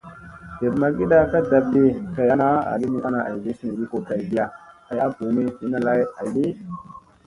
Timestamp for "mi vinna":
5.35-5.79